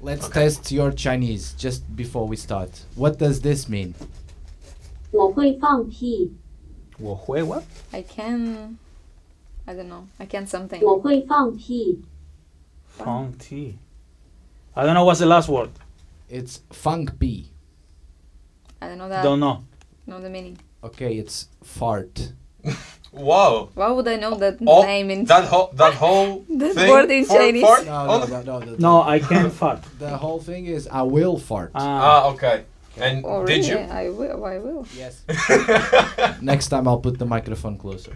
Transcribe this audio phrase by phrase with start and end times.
[0.00, 2.70] Let's test your Chinese just before we start.
[2.94, 3.94] What does this mean?
[5.10, 6.32] 我会放屁，
[6.98, 7.64] 我会 what?
[7.90, 8.76] I can.
[9.64, 10.04] I don't know.
[10.18, 10.80] I can something.
[10.84, 12.00] 我会放屁，
[12.96, 13.78] Fong tea.
[14.74, 15.70] I don't know what's the last word.
[16.30, 17.50] It's funk B.
[18.80, 19.24] I don't know that.
[19.24, 19.64] Don't know.
[20.06, 20.56] know the meaning.
[20.82, 22.32] Okay, it's fart.
[23.12, 23.70] Wow.
[23.74, 27.10] Why would I know that Oh, name in that whole that whole That thing word
[27.10, 27.62] in for- Chinese.
[27.64, 28.76] for- No, on no, no, no, no.
[28.78, 29.80] No, I can't fart.
[29.98, 31.70] The whole thing is I will fart.
[31.74, 32.64] Ah, Ah, okay.
[33.00, 33.70] And Oh, did really?
[33.70, 33.78] you?
[33.78, 34.44] I will.
[34.44, 34.84] I will.
[34.96, 35.22] yes.
[36.42, 38.12] Next time I'll put the microphone closer.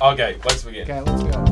[0.00, 0.82] Okay, let's begin.
[0.82, 1.44] Okay, let's go.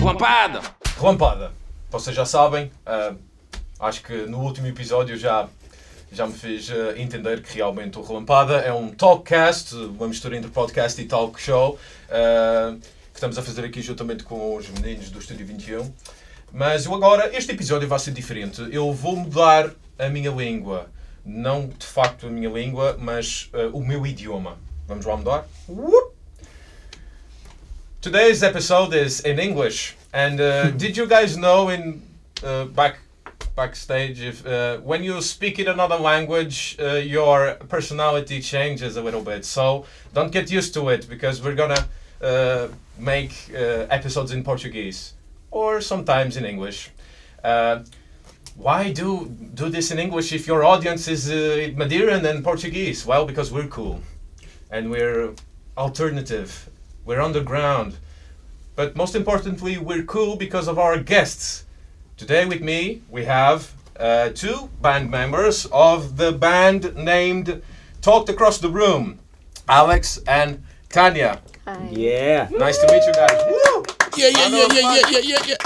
[0.00, 0.60] Relampada!
[0.98, 1.52] Relampada.
[1.90, 3.14] Vocês já sabem, ah,
[3.78, 5.48] acho que no último episódio já,
[6.10, 10.50] já me fiz ah, entender que realmente o Relampada é um talkcast, uma mistura entre
[10.50, 11.78] podcast e talk show,
[12.10, 12.74] ah,
[13.12, 15.92] que estamos a fazer aqui juntamente com os meninos do Estúdio 21.
[16.52, 18.66] Mas eu agora, este episódio vai ser diferente.
[18.70, 20.88] Eu vou mudar a minha língua.
[21.24, 24.58] Não de facto a minha língua, mas ah, o meu idioma.
[24.86, 25.46] Vamos lá mudar?
[25.68, 26.14] Whoop!
[28.00, 32.00] Today's episode is in English, and uh, did you guys know in
[32.44, 33.00] uh, back
[33.56, 39.22] backstage if uh, when you speak in another language, uh, your personality changes a little
[39.22, 39.44] bit.
[39.44, 41.84] So don't get used to it because we're gonna
[42.22, 42.68] uh,
[42.98, 45.14] make uh, episodes in Portuguese
[45.50, 46.90] or sometimes in English.
[47.42, 47.80] Uh,
[48.56, 53.04] why do do this in English if your audience is uh, Madeiran and Portuguese?
[53.06, 54.00] Well, because we're cool,
[54.70, 55.34] and we're
[55.76, 56.70] alternative.
[57.04, 57.96] We're underground.
[58.74, 61.65] But most importantly, we're cool because of our guests.
[62.16, 67.60] Today with me, we have uh, two band members of the band named
[68.00, 69.18] Talked Across the Room
[69.68, 71.40] Alex and Tanya.
[71.66, 71.88] Hi.
[71.90, 72.48] yeah.
[72.52, 73.38] Nice to meet you guys.
[73.46, 73.84] Woo!
[74.16, 75.56] Yeah, yeah, yeah, yeah, yeah, yeah, yeah.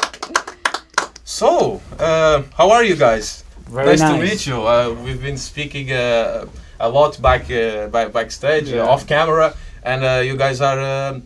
[1.25, 3.45] So, uh, how are you guys?
[3.69, 4.13] Very nice, nice.
[4.13, 4.67] to meet you.
[4.67, 6.47] Uh, we've been speaking uh,
[6.81, 8.83] a lot back uh, back backstage, Yeah.
[8.83, 9.55] uh, off camera,
[9.85, 11.21] and uh, you guys are uh,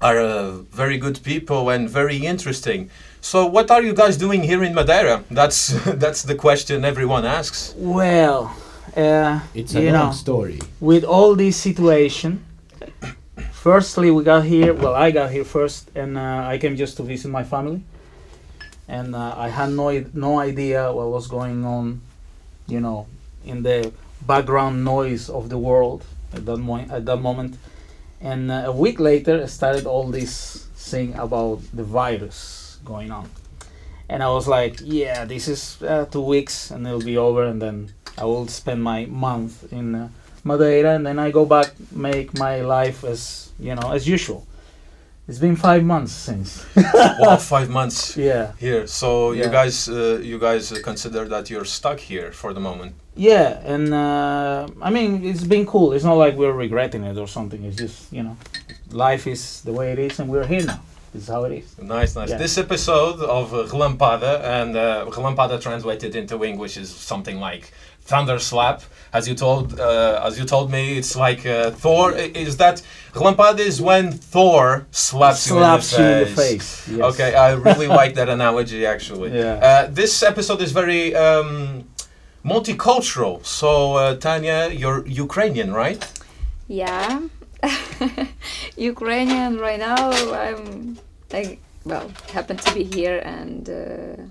[0.00, 2.90] are uh, very good people and very interesting.
[3.20, 5.22] So, what are you guys doing here in Madeira?
[5.30, 5.68] That's
[6.04, 7.74] that's the question everyone asks.
[7.76, 8.54] Well,
[8.96, 10.58] uh, It's a you long know, story.
[10.80, 12.42] with all this situation,
[13.52, 14.72] firstly we got here.
[14.74, 17.82] Well, I got here first, and uh, I came just to visit my family,
[18.88, 22.00] and uh, I had no no idea what was going on,
[22.66, 23.06] you know,
[23.44, 23.92] in the
[24.26, 27.56] background noise of the world at that mo- at that moment.
[28.20, 33.30] And uh, a week later, I started all this thing about the virus going on,
[34.08, 37.60] and I was like, yeah, this is uh, two weeks, and it'll be over, and
[37.60, 39.94] then I will spend my month in.
[39.94, 40.08] Uh,
[40.44, 44.46] Madeira, and then I go back, make my life as you know as usual.
[45.28, 46.66] It's been five months since.
[46.94, 48.86] wow, five months yeah, here.
[48.86, 52.94] So you guys uh, you guys consider that you're stuck here for the moment.
[53.28, 55.92] Yeah, and uh, I mean it's been cool.
[55.94, 57.60] It's not like we're regretting it or something.
[57.68, 58.36] It's just you know,
[59.06, 60.80] life is the way it is, and we're here now.
[61.12, 61.66] This is how it is.
[61.98, 62.30] Nice, nice.
[62.30, 62.38] Yeah.
[62.44, 67.64] This episode of Relampada, and uh, Relampada translated into English is something like
[68.10, 68.82] thunder slap.
[69.12, 72.12] As you told, uh, as you told me, it's like uh, Thor.
[72.46, 72.76] Is that
[73.12, 76.68] Relampada is when Thor slaps, Slaps you in in the the face.
[76.86, 76.88] face.
[76.96, 77.14] Yes.
[77.14, 79.30] Okay, I really like that analogy actually.
[79.40, 79.54] Yeah.
[79.68, 81.84] Uh, this episode is very um,
[82.44, 83.44] multicultural.
[83.44, 86.00] So uh, Tanya, you're Ukrainian, right?
[86.68, 87.20] Yeah.
[88.76, 90.10] Ukrainian right now.
[90.32, 90.98] I'm
[91.32, 94.22] I well happen to be here and uh,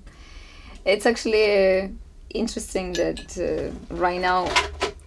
[0.86, 1.88] it's actually uh,
[2.30, 4.48] interesting that uh, right now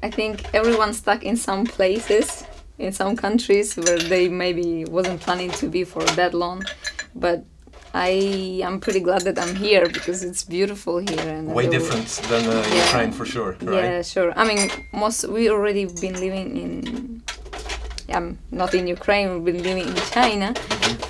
[0.02, 2.44] I think everyone's stuck in some places
[2.78, 6.64] in some countries where they maybe wasn't planning to be for that long,
[7.14, 7.44] but.
[7.94, 12.46] I am pretty glad that I'm here because it's beautiful here and Way different than
[12.48, 12.84] uh, Yeah.
[12.86, 13.84] Ukraine for sure, right?
[13.84, 14.32] yeah, sure.
[14.34, 17.22] I mean, most we already been living in.
[18.14, 19.28] Um, not in Ukraine.
[19.42, 20.54] We've been living in China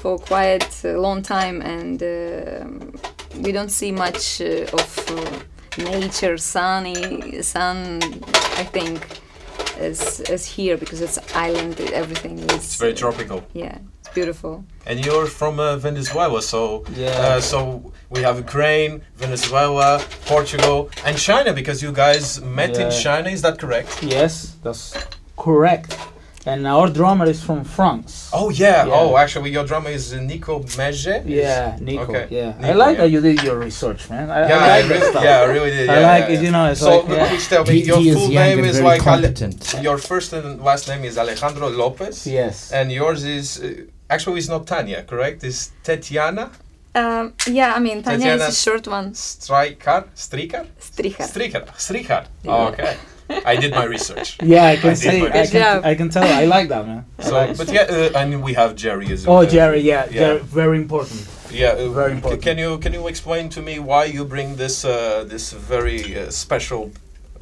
[0.02, 2.92] for quite a long time, and um
[3.44, 5.14] we don't see much uh, of uh,
[5.78, 8.00] nature, sunny, sun.
[8.62, 8.98] I think
[9.78, 11.18] as as here because it's
[11.48, 11.80] island.
[12.02, 12.54] Everything is.
[12.54, 13.38] It's very uh, tropical.
[13.54, 13.78] Yeah,
[14.14, 14.64] beautiful.
[14.86, 17.10] And you're from uh, Venezuela, so Yeah.
[17.24, 19.90] uh, so we have Ukraine, Venezuela,
[20.26, 23.28] Portugal, and China because you guys met in China.
[23.36, 23.90] Is that correct?
[24.02, 24.32] Yes,
[24.64, 24.84] that's
[25.36, 25.90] correct.
[26.52, 28.12] and our drummer is from France.
[28.40, 28.84] Oh yeah.
[28.86, 28.98] Yeah.
[28.98, 31.14] Oh, actually, your drummer is uh, Nico Mege.
[31.24, 32.02] Yeah, Nico.
[32.10, 32.26] Okay.
[32.38, 33.02] Yeah, I like yeah.
[33.02, 34.26] that you did your research, man.
[34.28, 35.24] I, Yeah, I I like that really, stuff.
[35.28, 35.88] yeah, I really did.
[35.88, 37.28] I yeah, like yeah, it, you know, it's so, like, yeah.
[37.30, 40.84] please tell me, He- your he full name is like Ale- your first and last
[40.90, 42.16] name is Alejandro Lopez.
[42.38, 42.56] Yes.
[42.78, 43.68] And yours is uh,
[44.12, 45.38] actually it's not Tanya, correct?
[45.44, 46.46] It's Tetiana
[46.94, 49.08] Um, yeah, I mean, Tanya Tatiana is a short one.
[49.14, 51.24] Strikar, Strikar, Stricha.
[51.32, 52.24] Strikar, Strikar.
[52.44, 52.52] Yeah.
[52.52, 52.94] Oh, okay,
[53.52, 54.28] I did my research.
[54.54, 55.82] Yeah, I can I did say, my I Good job.
[55.82, 56.28] can, I can tell.
[56.42, 57.02] I like that, man.
[57.26, 59.38] So, like but yeah, uh, I mean we have Jerry as well.
[59.38, 59.44] Oh.
[59.56, 60.20] Jerry, yeah, Yeah.
[60.20, 61.20] Jerry, very important.
[61.52, 62.42] Yeah, uh, Very important.
[62.48, 66.30] Can you can you explain to me why you bring this uh, this very uh,
[66.30, 66.82] special?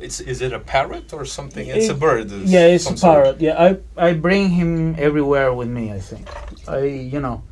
[0.00, 1.66] It's is it a parrot or something?
[1.68, 2.32] It's a bird.
[2.32, 3.00] of Yeah, it's a sort.
[3.00, 3.40] parrot.
[3.40, 3.56] Yeah,
[3.96, 5.92] I I bring him everywhere with me.
[5.92, 6.26] I think.
[6.68, 7.42] I you know,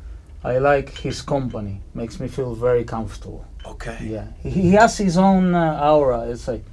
[0.43, 1.81] I like his company.
[1.93, 3.45] Makes me feel very comfortable.
[3.65, 3.97] Okay.
[4.01, 6.21] Yeah, he, he has his own uh, aura.
[6.31, 6.63] It's like,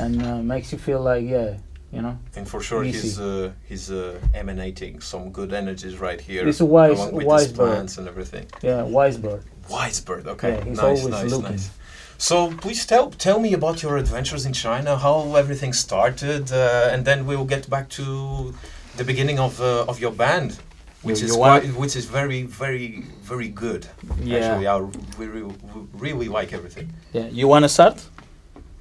[0.00, 1.58] and uh, makes you feel like yeah,
[1.92, 2.16] you know.
[2.36, 3.00] And for sure, Easy.
[3.00, 6.44] he's uh, he's uh, emanating some good energies right here.
[6.46, 7.98] He's a wise- along with wise his bird.
[7.98, 8.46] and everything.
[8.62, 9.42] Yeah, wise bird.
[9.68, 10.26] Wise bird.
[10.26, 10.48] Okay.
[10.54, 11.50] Yeah, he's nice, always nice, looking.
[11.56, 11.70] nice.
[12.18, 17.04] So please tell tell me about your adventures in China, how everything started, uh, and
[17.04, 18.52] then we'll get back to
[18.96, 20.58] the beginning of uh, of your band,
[21.02, 23.86] which You- is you want- quite, which is very very very good.
[24.24, 24.38] Yeah.
[24.38, 24.76] Actually, I
[25.18, 25.42] we, re-
[25.74, 26.88] we really like everything.
[27.12, 27.96] Yeah, you want to start?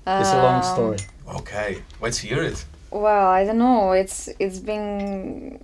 [0.07, 0.97] It's a long Um, story.
[1.39, 2.65] Okay, let's hear it.
[2.91, 3.91] Well, I don't know.
[3.91, 5.59] It's it's been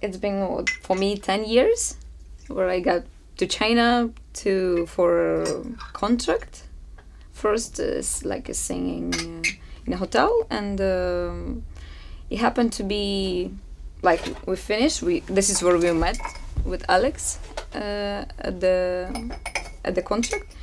[0.00, 1.96] it's been for me ten years,
[2.48, 3.02] where I got
[3.36, 4.08] to China
[4.42, 5.46] to for a
[5.92, 6.62] contract.
[7.42, 9.42] First is like a singing uh,
[9.84, 11.64] in a hotel, and um,
[12.30, 13.50] it happened to be
[14.00, 15.02] like we finished.
[15.02, 16.18] We this is where we met
[16.64, 17.40] with Alex
[17.74, 18.78] uh, at the
[19.84, 20.54] at the contract.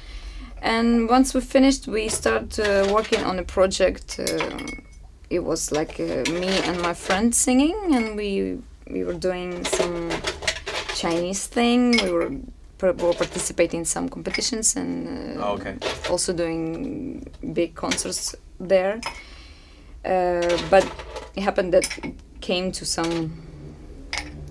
[0.62, 4.18] And once we finished, we started uh, working on a project.
[4.18, 4.86] Um,
[5.30, 8.58] it was like uh, me and my friend singing and we
[8.90, 10.10] we were doing some
[10.96, 12.32] chinese thing we were,
[12.80, 15.76] par- were participating in some competitions and uh, Oh, okay.
[16.10, 19.00] also doing big concerts there
[20.06, 20.84] uh, but
[21.36, 23.32] it happened that it came to some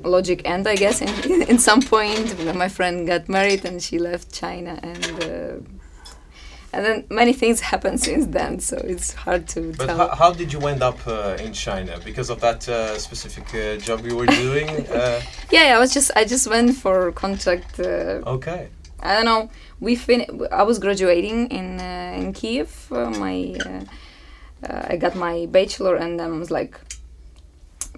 [0.05, 4.33] logic end i guess in, in some point my friend got married and she left
[4.33, 5.78] china and uh,
[6.73, 10.33] and then many things happened since then so it's hard to But tell how, how
[10.33, 11.99] did you end up uh, in China?
[12.05, 14.69] Because of that uh, specific uh, job you were doing?
[14.99, 15.21] Uh,
[15.51, 17.79] Yeah, yeah, I was just I just went for contract.
[17.81, 18.69] Uh, okay.
[19.01, 19.49] I don't know.
[19.81, 20.21] We fin.
[20.51, 22.71] I was graduating in uh, in Kiev.
[22.91, 23.85] Uh, my uh,
[24.69, 26.75] uh, I got my bachelor, and then I was like,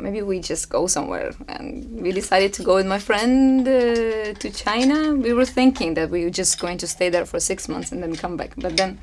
[0.03, 1.31] maybe we just go somewhere.
[1.49, 5.15] And we decided to go with my friend uh, to China.
[5.15, 8.03] We were thinking that we were just going to stay there for six months and
[8.03, 8.53] then come back.
[8.57, 8.99] But then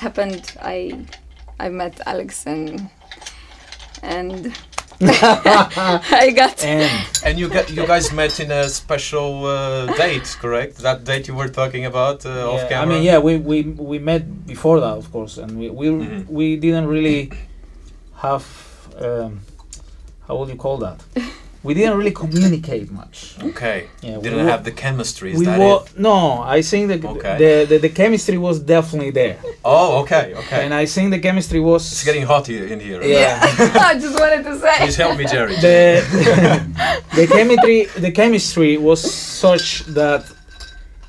[0.00, 0.52] happened.
[0.62, 0.78] I
[1.58, 2.88] I met Alex and
[4.02, 4.52] and
[5.00, 6.90] I got And
[7.24, 10.78] And you got you guys met in a special uh, date, correct?
[10.78, 12.94] That date you were talking about uh, off camera.
[12.94, 16.28] I mean, yeah, we, we we met before that, of course, and we we, Mhm.
[16.28, 17.30] we didn't really
[18.16, 18.44] have
[19.00, 19.40] um,
[20.26, 21.02] how would you call that?
[21.62, 23.36] We didn't really communicate much.
[23.42, 23.88] Okay.
[24.02, 25.32] Yeah, we Didn't wa- have the chemistry.
[25.32, 25.98] Is we that wa- it?
[25.98, 27.36] no, I think the, Okay.
[27.38, 30.60] the, the the chemistry was definitely there, Oh, okay, okay.
[30.66, 33.00] and I think the chemistry was it's getting hot here in here.
[33.02, 33.38] yeah.
[33.90, 34.74] I just wanted to say.
[34.78, 35.54] Please help me, Jerry.
[35.68, 35.78] the
[37.18, 39.00] the chemistry the chemistry was
[39.44, 40.22] such that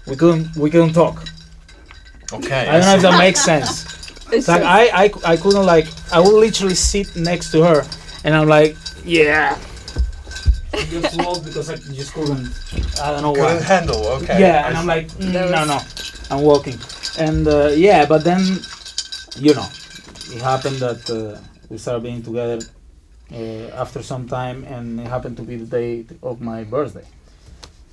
[0.07, 1.17] we couldn't we couldn't talk.
[2.31, 2.63] Okay.
[2.69, 3.71] I don't know if that makes sense.
[4.27, 7.79] It's It's like I, I, I couldn't like I would literally sit next to her
[8.23, 9.57] and I'm like yeah.
[10.73, 12.49] I just walk because I just couldn't.
[13.01, 13.53] I don't know why.
[13.53, 14.05] Couldn't handle.
[14.17, 14.39] Okay.
[14.39, 15.79] Yeah, and I'm like mm, no no,
[16.29, 16.77] I'm walking,
[17.17, 18.41] and uh, yeah, but then
[19.37, 19.67] you know,
[20.33, 22.59] it happened that uh, we started being together
[23.31, 27.05] uh, after some time, and it happened to be the day of my birthday.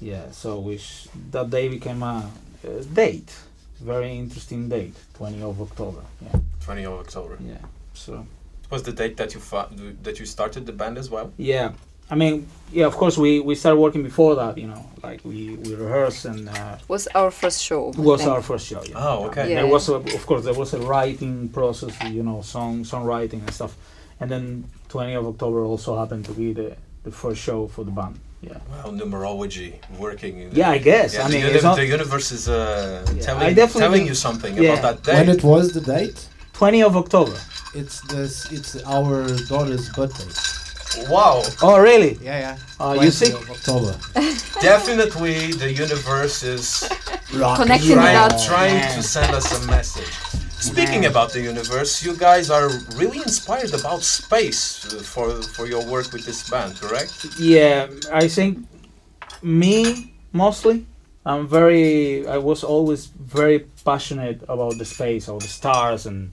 [0.00, 2.28] Yeah, so which that day became a,
[2.66, 3.33] a date,
[3.81, 6.02] very interesting date, 20 of October.
[6.21, 7.38] Yeah, 20 of October.
[7.47, 7.59] yeah.
[7.95, 8.26] So
[8.73, 9.69] Was the date that you fa-
[10.02, 11.26] that you started the band as well?
[11.37, 11.69] yeah,
[12.11, 12.35] I mean,
[12.79, 14.52] yeah, of course we we started working before that.
[14.62, 16.49] You know, like we we rehearsed and.
[16.49, 17.81] Uh, was our first show.
[18.11, 18.83] Was I our first show.
[18.83, 19.05] Yeah.
[19.07, 19.45] Oh, okay.
[19.49, 19.57] Yeah.
[19.62, 23.50] There was, a, of course, there was a writing process, you know, song songwriting and
[23.59, 23.73] stuff,
[24.21, 24.45] and then
[24.88, 26.69] 20 of October also happened to be the
[27.07, 28.14] the first show for the band.
[28.49, 28.59] Yeah.
[28.71, 29.71] Well, numerology
[30.05, 30.35] working.
[30.43, 31.09] In Yeah, I guess.
[31.14, 34.14] Yeah, I the, mean, uni- it's the universe is uh, Yeah, telling, telling think- you
[34.26, 34.64] something yeah.
[34.79, 35.33] about that When day.
[35.37, 36.21] it was the date?
[36.62, 37.37] 20 of October.
[37.75, 38.47] It's this.
[38.52, 40.31] It's our daughter's birthday.
[41.11, 42.12] Wow, Oh, really?
[42.23, 42.57] Yeah, yeah.
[42.78, 43.33] Uh, you 20 see?
[43.33, 43.92] of October.
[44.71, 46.88] definitely the universe is
[47.33, 48.95] Connecting trying, without- trying Yeah.
[48.95, 50.12] to send us a message.
[50.61, 51.11] Speaking Man.
[51.11, 52.69] about the universe, you guys are
[53.00, 57.12] really inspired about space uh, for for your work with this band, correct?
[57.40, 57.88] Yeah,
[58.23, 58.50] I think
[59.42, 60.14] me
[60.45, 60.76] mostly.
[61.26, 62.25] I'm very.
[62.37, 63.00] I was always
[63.40, 66.31] very passionate about the space, or the stars and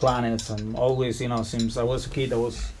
[0.00, 2.72] planets, and always, you know, since I was a kid, I was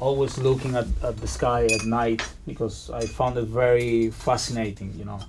[0.00, 4.92] always looking at, at the sky at night because I found it very fascinating.
[4.98, 5.20] You know,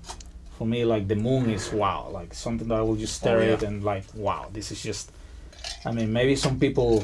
[0.57, 3.39] for me, like the moon is wow, like something that I will just oh, stare
[3.39, 3.53] Oh, yeah.
[3.53, 5.11] at and like, wow, this is just.
[5.85, 7.03] I mean, maybe some people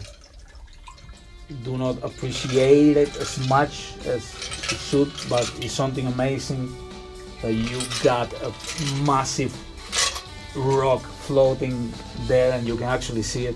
[1.63, 4.23] do not appreciate it as much as
[4.71, 6.73] it should, but it's something amazing
[7.41, 8.53] that you got a
[9.03, 9.53] massive
[10.55, 11.91] rock floating
[12.27, 13.55] there and you can actually see it.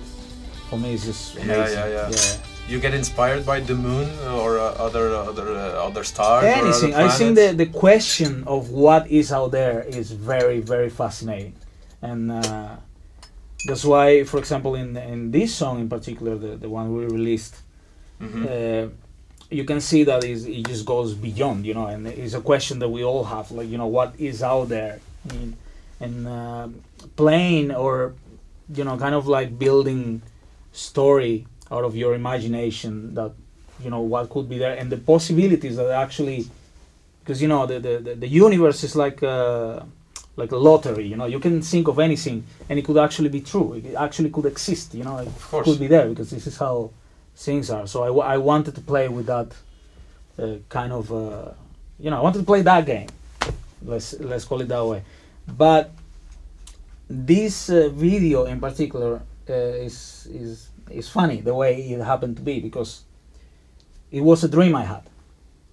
[0.69, 1.77] For me, it's just Yeah, amazing.
[1.77, 2.37] yeah, yeah.
[2.67, 4.09] You get inspired by the moon
[4.41, 6.93] or uh, other other uh, other stars or other Anything.
[6.95, 11.53] I think the, the question of what is out there is very, very fascinating.
[12.01, 12.77] And uh,
[13.67, 17.55] that's why, for example, in, in this song in particular, the, the one we released,
[18.21, 18.41] Mhm.
[18.45, 18.89] uh,
[19.51, 22.79] you can see that is it just goes beyond, you know, and it's a question
[22.79, 25.55] that we all have, like you know, what is out there, and,
[25.99, 26.67] and uh,
[27.15, 28.13] playing or
[28.73, 30.21] you know, kind of like building
[30.75, 33.31] story out of your imagination that
[33.83, 36.47] you know what could be there and the possibilities that actually,
[37.21, 39.23] because you know the the, the, universe is like.
[39.23, 39.81] Uh,
[40.37, 43.39] like a lottery, you know, you can think of anything and it could actually be
[43.39, 43.73] true.
[43.73, 46.91] It actually could exist, you know, it could be there because this is how
[47.37, 47.87] things are.
[47.87, 49.53] So I, I wanted to play with that
[50.37, 51.51] uh, kind of, uh,
[51.99, 53.07] you know, I wanted to play that game.
[53.81, 55.03] Let's let's call it that way.
[55.47, 55.91] But
[57.09, 62.43] this uh, video in particular uh, is is is funny the way it happened to
[62.43, 63.03] be because
[64.11, 65.03] it was a dream I had.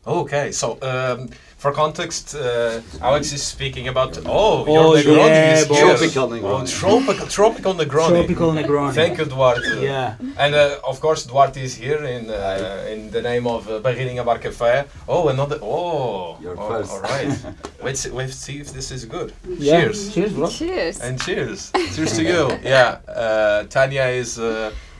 [0.04, 1.28] Okay, so um,
[1.58, 5.74] for context, uh, Alex is speaking about oh, Oh, your Negroni yeah, is boy.
[5.76, 5.96] here.
[5.96, 8.08] Tropical Oh, tropical, tropical Negroni.
[8.08, 8.94] Tropical Negroni.
[8.94, 9.80] Thank you, Duarte.
[9.80, 10.16] Yeah.
[10.38, 14.24] And uh, of course, Duarte is here in uh, in the name of uh, Barreirinha
[14.24, 14.88] Bar Café.
[15.06, 15.60] Oh, another.
[15.62, 16.90] Oh, You're oh, first.
[16.90, 17.30] all right.
[17.82, 19.32] Let's let's see if this is good.
[19.46, 19.82] Yeah.
[19.82, 20.14] Cheers.
[20.14, 20.48] Cheers, bro.
[20.48, 21.00] Cheers.
[21.00, 21.70] And cheers.
[21.94, 22.58] cheers to you.
[22.64, 22.98] Yeah.
[23.06, 24.36] Uh, Tanya is.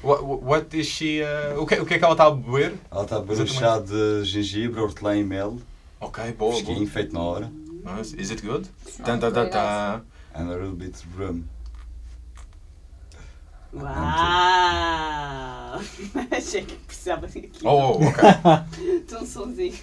[0.03, 1.23] What, what is she?
[1.23, 2.75] Uh, o, que, o que é que ela está a beber?
[2.91, 3.59] Ela está a beber um Exatamente.
[3.61, 5.59] chá de gengibre, hortelã e mel,
[6.01, 6.91] Ok, boa, fresquinho, boa.
[6.91, 7.53] feito na hora,
[7.85, 8.15] Nice.
[8.17, 8.67] Is it good?
[8.87, 10.03] Sounds Dun, dun, dun, very dun.
[10.35, 11.49] and a little bit of rum.
[13.73, 13.83] Uau!
[16.31, 17.61] Achei que precisava de aqui.
[17.65, 19.01] Oh, okay.
[19.09, 19.75] de um sonzinho.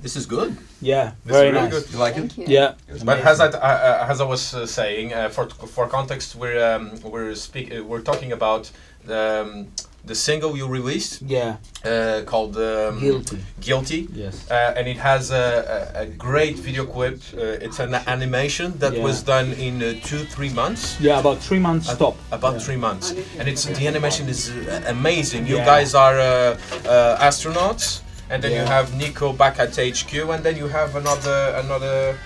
[0.00, 0.56] this is good.
[0.80, 1.12] Yeah.
[1.24, 1.82] This Very is really nice.
[1.82, 1.92] good.
[1.92, 2.38] You like Thank it?
[2.38, 2.44] you.
[2.48, 2.74] Yeah.
[3.04, 6.92] But as I, uh, as I was uh, saying, uh, for for context, we're um,
[7.02, 8.70] we're speak uh, we're talking about the
[9.10, 9.66] um,
[10.04, 11.56] the single you released Yeah.
[11.84, 13.38] uh, called um, Guilty.
[13.60, 14.08] Guilty.
[14.12, 14.50] Yes.
[14.50, 17.20] Uh, and it has a, a, a great video clip.
[17.34, 19.02] Uh, it's an animation that Yeah.
[19.04, 20.96] was done in uh, two, three months.
[21.00, 22.16] Yeah, about three months Uh, stop.
[22.32, 22.58] About Yeah.
[22.66, 25.46] three months, and it's the animation is uh, amazing.
[25.46, 25.64] You Yeah.
[25.66, 26.56] guys are uh,
[26.88, 31.38] uh, astronauts, and then you have Nico back at HQ, and then you have another
[31.64, 32.16] another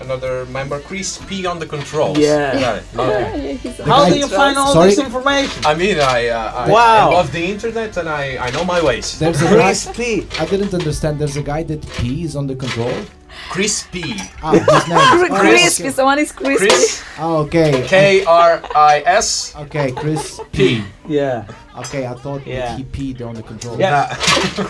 [0.00, 2.18] another member, Chris P on the controls.
[2.18, 2.52] Yeah.
[2.52, 2.82] Right.
[2.96, 3.46] Okay.
[3.46, 4.90] Yeah, he's How do you find all Sorry?
[4.90, 5.64] this information?
[5.64, 7.10] I mean, I, uh, I, Wow.
[7.10, 9.18] I love the internet and I, I know my ways.
[9.18, 9.72] There's a guy.
[9.72, 10.26] Crispy.
[10.38, 11.18] I didn't understand.
[11.18, 12.92] There's a guy that pees on the control.
[13.50, 14.14] Chris P.
[14.42, 14.98] Ah, his name.
[14.98, 15.82] is- oh, crispy.
[15.84, 15.92] okay.
[15.92, 16.68] Someone is crispy.
[16.68, 17.84] Chris Oh, okay.
[17.86, 20.82] K R I S Okay, Chris P.
[21.06, 21.46] Yeah.
[21.76, 22.76] Okay, I thought that Yeah.
[22.76, 23.78] he peed on the control.
[23.78, 24.14] Yeah.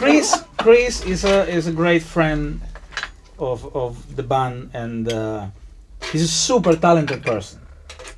[0.01, 2.61] Chris Chris is a is a great friend
[3.39, 5.47] of of the band and uh,
[6.13, 7.61] he's a super talented person.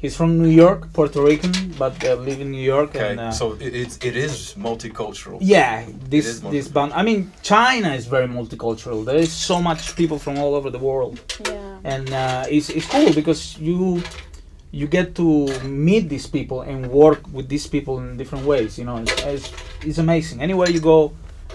[0.01, 3.33] He's from New York, Puerto Rican, but uh, live in New York Okay, and uh,
[3.33, 5.39] so it, it's it is multicultural.
[5.41, 6.93] yeah, this is this band.
[6.93, 9.05] I mean, China is very multicultural.
[9.05, 11.19] There is so much people from all over the world.
[11.47, 11.95] Yeah.
[11.95, 14.03] and uh, it's, it's cool because you
[14.71, 18.85] you get to meet these people and work with these people in different ways you
[18.85, 19.47] know it's, it's,
[19.89, 21.11] it's amazing anywhere you go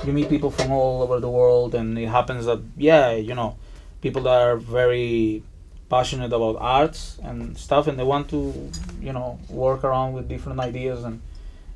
[0.06, 3.56] you meet people from all over the world and it happens that yeah you know
[4.02, 5.44] people that are very
[5.90, 8.72] passionate about arts and stuff and they want to
[9.02, 11.04] you know work around with different ideas.
[11.04, 11.22] And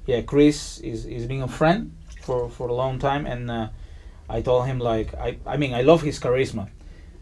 [0.08, 3.68] yeah chris is, is being a friend for, for a long time and uh,
[4.30, 6.70] i told him like I, I mean i love his charisma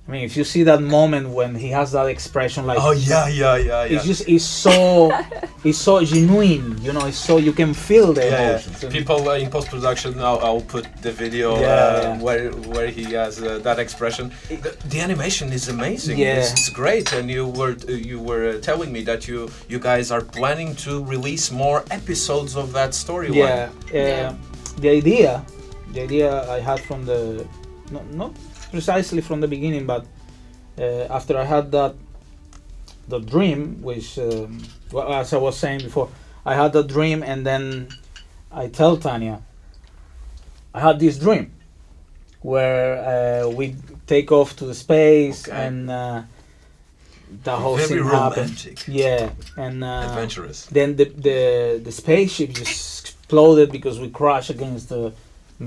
[0.07, 3.27] I mean, if you see that moment when he has that expression, like Oh yeah,
[3.27, 3.95] yeah, yeah, yeah.
[3.97, 5.09] it's just it's so
[5.63, 7.07] it's so genuine, you know.
[7.07, 8.49] It's so you can feel the yeah, yeah.
[8.49, 8.83] emotions.
[8.83, 12.21] And- People uh, in post production, I'll, I'll put the video Yeah, uh, yeah.
[12.21, 14.31] where where he has uh, that expression.
[14.49, 16.19] The, the animation is amazing.
[16.19, 16.37] Yeah.
[16.37, 19.79] It's, it's great, and you were uh, you were uh, telling me that you you
[19.79, 23.71] guys are planning to release more episodes of that storyline.
[23.91, 24.35] yeah, uh,
[24.81, 25.43] the idea,
[25.93, 27.47] the idea I had from the
[27.91, 28.31] not, not
[28.79, 30.03] precisely from the beginning, but
[30.77, 31.93] uh, after I had that
[33.07, 36.09] the dream, which um, well, as I was saying before,
[36.45, 37.87] I had a dream, and then
[38.51, 39.37] I tell Tanya,
[40.73, 41.45] I had this dream
[42.41, 43.75] where uh, we
[44.13, 45.57] take off to the space Okay.
[45.65, 46.21] and uh,
[47.47, 48.37] the whole Very thing happened.
[48.37, 48.77] romantic.
[48.87, 49.29] Yeah,
[49.65, 50.57] and uh, Adventurous.
[50.77, 51.39] then the, the
[51.87, 52.73] the spaceship just
[53.05, 55.03] exploded because we crashed against the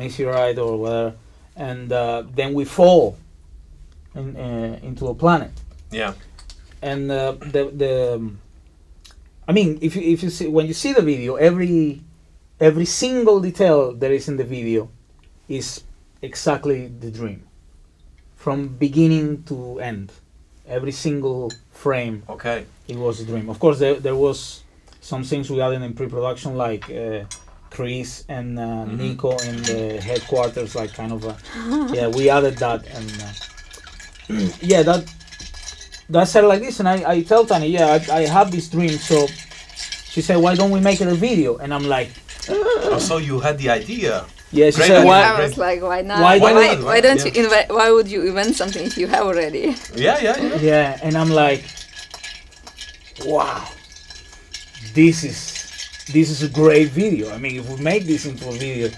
[0.01, 1.15] meteorite or whatever,
[1.59, 3.19] and uh, then we fall
[4.15, 5.51] in, uh, into a planet.
[5.91, 6.15] Yeah.
[6.81, 8.31] And uh, the the
[9.49, 12.03] I mean, if you if you see when you see the video, every
[12.61, 14.89] every single detail that is in the video
[15.49, 15.83] is
[16.23, 17.43] exactly the dream,
[18.37, 20.13] from beginning to end.
[20.69, 22.67] Every single frame Okay.
[22.87, 23.49] it was a dream.
[23.49, 24.63] Of course, there, there was
[25.01, 27.25] some things we added in pre-production, like uh,
[27.71, 28.99] Chris and uh, Mhm.
[28.99, 31.37] Nico in the headquarters, like kind of a
[31.95, 32.09] yeah.
[32.09, 35.05] We added that, and uh, yeah, that
[36.11, 38.97] that said like this, and I, I tell Tanya, yeah, I, I have this dream,
[38.99, 39.27] so
[40.09, 41.57] she said, why don't we make it a video?
[41.59, 42.11] And I'm like,
[42.51, 44.25] Oh, so you had the idea.
[44.51, 45.07] yeah, she Great said, idea.
[45.07, 45.21] why?
[45.23, 46.21] I was like, why not?
[46.23, 47.25] Why Why, don't why, why don't yeah.
[47.27, 47.69] you invent?
[47.69, 49.77] Why would you invent something if you have already?
[49.95, 50.55] Yeah, yeah, yeah.
[50.57, 51.63] Yeah, and I'm like,
[53.27, 53.69] wow,
[54.95, 55.58] this is
[56.13, 57.31] this is a great video.
[57.31, 58.89] I mean, if we make this into a video,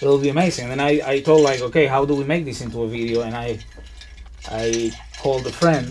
[0.00, 0.70] it'll be amazing.
[0.70, 3.22] And I, I told like, okay, how do we make this into a video?
[3.22, 3.58] And I
[4.48, 5.86] I called a friend,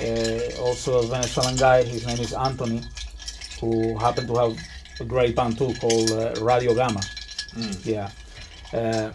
[0.00, 1.84] uh, also a Venezuelan guy.
[1.84, 2.82] His name is Anthony,
[3.60, 4.58] who happened to have
[5.00, 7.00] a great band too called uh, Radio Gamma.
[7.54, 7.86] Mm.
[7.86, 8.10] Yeah.
[8.72, 9.12] Uh,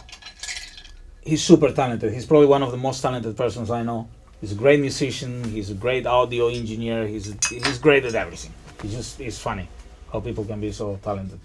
[1.21, 2.13] he's super talented.
[2.13, 4.07] He's probably one of the most talented persons I know.
[4.39, 5.43] He's a great musician.
[5.43, 7.05] He's a great audio engineer.
[7.05, 8.53] He's he's great at everything.
[8.81, 9.67] He just is funny
[10.13, 11.39] how people can be so talented.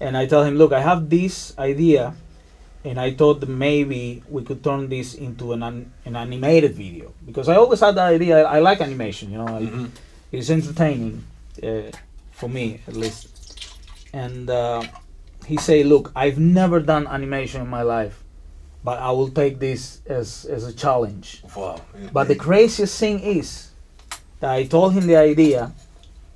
[0.00, 2.14] And I tell him, look, I have this idea,
[2.84, 7.12] and I thought that maybe we could turn this into an an, an animated video
[7.24, 8.44] because I always had the idea.
[8.44, 9.46] I, I like animation, you know.
[9.48, 9.90] I, Mhm.
[10.30, 11.24] it's entertaining
[11.62, 11.90] uh,
[12.32, 13.28] for me at least
[14.12, 14.82] and uh,
[15.46, 18.22] he say look i've never done animation in my life
[18.84, 21.80] but i will take this as, as a challenge Wow.
[22.12, 23.70] but the craziest thing is
[24.40, 25.72] that i told him the idea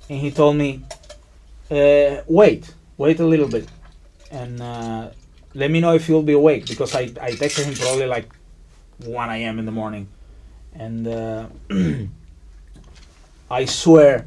[0.09, 0.69] and he told me
[1.73, 3.67] uh, wait wait a little bit
[4.31, 5.09] and uh,
[5.53, 8.29] let me know if you'll be awake because i, I texted him probably like
[9.05, 10.07] 1 a.m in the morning
[10.73, 11.47] and uh,
[13.51, 14.25] i swear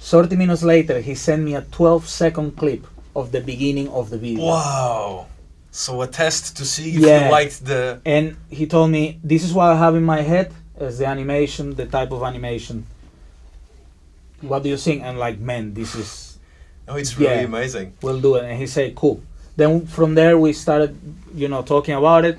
[0.00, 4.18] 30 minutes later he sent me a 12 second clip of the beginning of the
[4.18, 5.26] video Wow.
[5.70, 7.24] So a test to see if Yeah.
[7.26, 8.00] you liked the.
[8.04, 11.74] and he told me this is what i have in my head as the animation
[11.74, 12.86] the type of animation
[14.40, 16.27] what do you think and like man this is
[16.88, 17.52] Oh, it's really Yeah.
[17.52, 17.92] amazing.
[18.02, 18.44] we'll do it.
[18.44, 19.20] And he said cool.
[19.56, 20.96] Then from there we started
[21.34, 22.38] you know talking about it.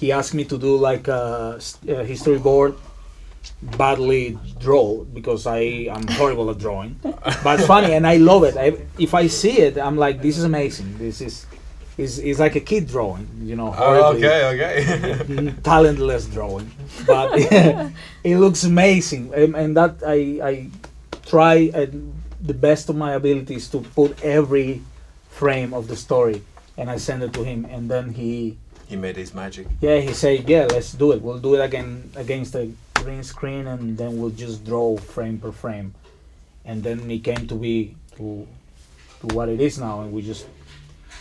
[0.00, 1.58] He asked me to do like a
[2.12, 2.74] history board
[3.78, 5.60] badly draw because i
[5.96, 6.96] am horrible at drawing.
[7.44, 8.56] But it's funny and i love it.
[8.56, 10.96] I, if i see it i'm like this is amazing.
[10.98, 11.46] This is
[11.96, 14.74] is is like a kid drawing you know Oh, okay, okay.
[15.62, 16.68] talentless drawing,
[17.06, 17.28] but
[18.24, 20.18] it looks amazing, and, and that I
[20.52, 20.52] I
[21.30, 21.86] try uh,
[22.46, 24.82] the best of my abilities to put every
[25.30, 26.42] frame of the story,
[26.76, 29.66] and I send it to him, and then he he made his magic.
[29.80, 32.64] yeah he said yeah let's do it we'll do it again against the
[33.02, 35.94] green screen, and then we'll just draw frame per frame,
[36.64, 38.46] and then it came to be to
[39.20, 40.46] to what it is now, and we just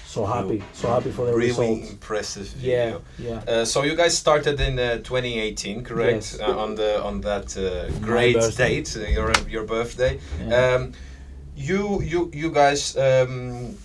[0.06, 1.90] so happy so happy for the really results.
[1.90, 3.02] impressive Yeah, video.
[3.48, 3.52] yeah.
[3.54, 6.14] Uh, so you guys started in uh, 2018, correct?
[6.38, 6.40] Yes.
[6.40, 10.20] Uh, on the on that uh, great date, uh, your your birthday.
[10.48, 10.76] yeah.
[10.76, 10.92] Um,
[11.56, 13.76] you you you guys um,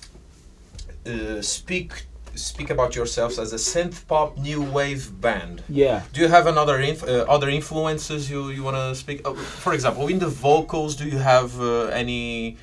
[1.07, 2.05] uh, speak
[2.35, 5.63] speak about yourselves as a synth pop new wave band.
[5.69, 6.03] yeah.
[6.13, 9.27] Do you have another inf- uh, other influences you you want to speak?
[9.27, 12.57] Uh, for example, in the vocals, do you have uh, any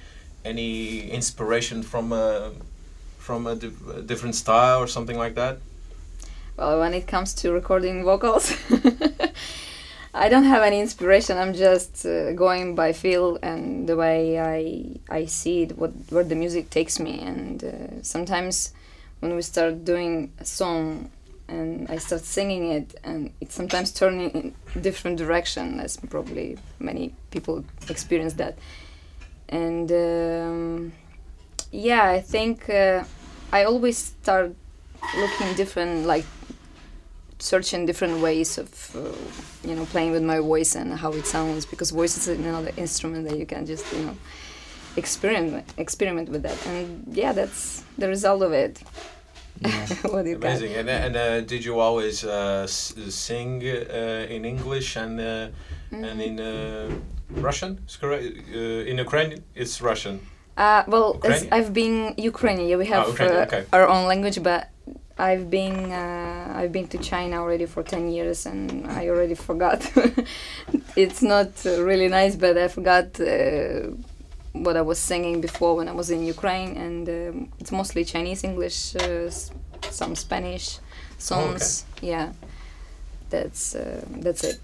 [0.44, 2.52] any inspiration from a
[3.18, 5.58] from a, dif- a different style or something like that?
[6.58, 8.54] Well, when it comes to recording vocals,
[10.18, 11.38] I don't have any inspiration.
[11.38, 16.24] I'm just uh, going by feel and the way I I see it, what where
[16.24, 17.20] the music takes me.
[17.20, 18.72] And uh, sometimes
[19.20, 21.12] when we start doing a song
[21.50, 27.14] and I start singing it, and it's sometimes turning in different direction, as probably many
[27.30, 28.58] people experience that.
[29.50, 30.94] And um,
[31.72, 33.04] yeah, I think uh,
[33.52, 34.56] I always start
[35.18, 36.26] looking different, like
[37.40, 41.66] searching different ways of, uh, you know, playing with my voice and how it sounds
[41.66, 44.16] because voice is another instrument that you can just, you know,
[44.96, 46.58] experiment experiment with that.
[46.68, 48.82] And yeah, that's the result of it.
[49.60, 49.88] yeah.
[50.14, 50.52] what you can.
[50.52, 50.74] Amazing.
[50.76, 55.48] And, and uh, did you always uh, s- sing uh, in English and uh,
[55.92, 56.90] and in uh,
[57.30, 57.80] Russian?
[57.88, 58.26] Is correct?
[58.54, 60.20] Uh, in ukrainian it's Russian.
[60.58, 62.70] Uh, well, as I've been Ukrainian.
[62.70, 63.66] Yeah, we have Ukrainian, uh, okay.
[63.74, 64.70] our own language, but
[65.18, 69.80] I've been uh, I've been to China already for ten years, and I already forgot.
[70.96, 73.92] it's not really nice, but I forgot uh,
[74.52, 78.44] what I was singing before when I was in Ukraine, and um, it's mostly Chinese,
[78.44, 79.52] English, uh, s-
[79.90, 80.80] some Spanish
[81.18, 81.86] songs.
[82.02, 82.34] Yeah,
[83.30, 84.60] that's uh, that's it.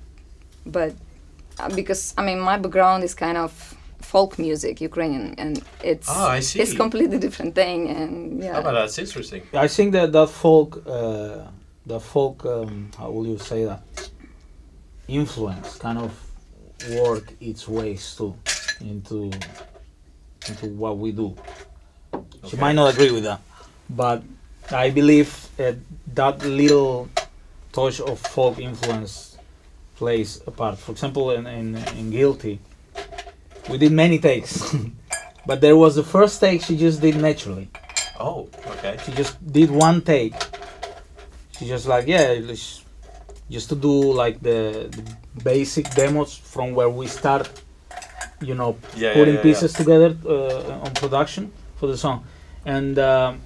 [0.65, 0.93] But
[1.59, 3.51] uh, because I mean, my background is kind of
[4.11, 5.53] folk music, Ukrainian, and
[5.91, 6.59] it's Ah, I see.
[6.61, 8.11] it's completely different thing, and
[8.43, 8.57] yeah.
[8.57, 9.41] Oh, but that's interesting.
[9.65, 11.47] I think that that folk, uh,
[11.91, 13.81] the folk, um, how will you say that?
[15.21, 16.11] Influence kind of
[16.99, 18.31] work its ways too
[18.91, 19.17] into
[20.49, 21.27] into what we do.
[22.49, 23.41] She might not agree with that,
[24.03, 24.19] but
[24.85, 25.73] I believe uh,
[26.19, 27.09] that little
[27.77, 29.13] touch of folk influence
[29.99, 30.75] plays a part.
[30.83, 31.67] For example, in, in,
[31.99, 32.55] in Guilty,
[33.69, 34.75] we did many takes,
[35.45, 37.69] but there was the first take she just did naturally.
[38.19, 38.97] Oh, okay.
[39.05, 40.33] She just did one take.
[41.57, 42.39] She just like yeah,
[43.49, 45.03] just to do like the, the
[45.43, 47.49] basic demos from where we start,
[48.41, 52.25] you know, Yeah, yeah, putting yeah, pieces together uh, on production for the song,
[52.65, 53.41] and um,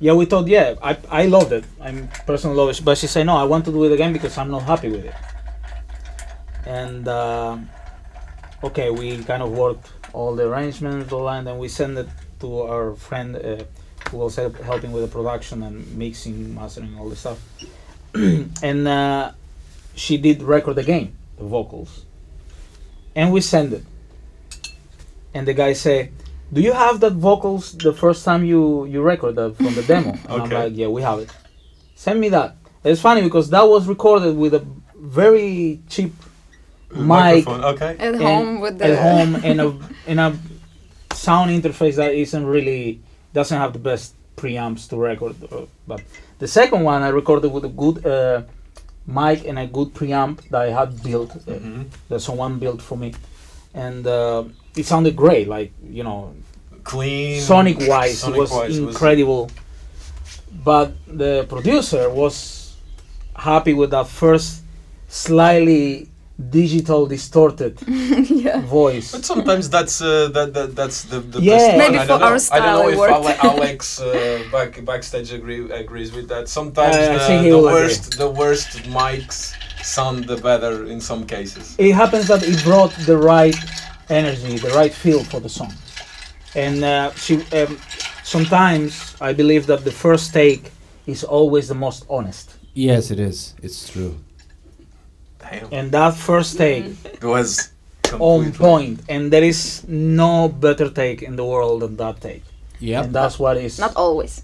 [0.00, 1.64] yeah, we thought yeah, I I loved it.
[1.80, 4.36] I'm personally love it, but she said no, I want to do it again because
[4.38, 5.14] I'm not happy with it.
[6.66, 7.70] And um
[8.62, 12.08] okay, we kind of worked all the arrangements, that, and then we sent it
[12.40, 13.64] to our friend uh,
[14.10, 17.38] who was help, helping with the production and mixing, mastering, all the stuff.
[18.14, 19.32] and uh,
[19.94, 22.04] she did record again the vocals,
[23.14, 23.84] and we sent it.
[25.34, 26.10] And the guy say,
[26.52, 30.16] "Do you have that vocals the first time you you record that from the demo?"
[30.28, 31.30] And I'm like, "Yeah, we have it.
[31.94, 34.64] Send me that." It's funny because that was recorded with a
[34.96, 36.14] very cheap
[36.90, 37.96] mic Okay.
[37.98, 39.68] At and- home with the at home in a
[40.06, 40.36] in a
[41.14, 43.00] sound interface that isn't really
[43.34, 45.34] doesn't have the best preamps to record.
[45.52, 46.00] uh, But
[46.38, 48.42] the second one I recorded with a good uh,
[49.06, 51.86] mic and a good preamp that I had built uh, Mhm.
[52.08, 53.12] that someone built for me,
[53.74, 54.44] and uh,
[54.76, 55.48] it sounded great.
[55.48, 56.32] Like you know,
[56.84, 57.40] Clean.
[57.40, 59.50] sonic wise, it was wise, incredible.
[60.64, 62.74] But the producer was
[63.34, 64.62] happy with that first
[65.08, 67.78] slightly digital distorted
[68.30, 68.60] yeah.
[68.60, 69.10] voice.
[69.12, 71.54] But sometimes that's uh, that, that that's the, the Yeah.
[71.54, 71.78] best one.
[71.78, 72.26] Maybe I for don't know.
[72.26, 73.44] our I style don't know if worked.
[73.50, 76.48] Alex uh, back backstage agree, agrees with that.
[76.48, 77.82] Sometimes Uh, the, the will agree.
[77.82, 81.74] worst the worst mics sound the better in some cases.
[81.78, 83.56] it happens that it brought the right
[84.08, 85.72] energy, the right feel for the song.
[86.54, 87.78] And uh, she, um,
[88.22, 90.70] sometimes I believe that the first take
[91.06, 92.56] is always the most honest.
[92.74, 93.54] Yes, it is.
[93.62, 94.14] It's true.
[95.50, 95.72] Damn.
[95.72, 97.06] And that first take mm.
[97.14, 97.70] It was
[98.20, 102.42] on point, and there is no better take in the world than that take.
[102.80, 103.78] Yeah, And that's what is.
[103.78, 104.42] Not always,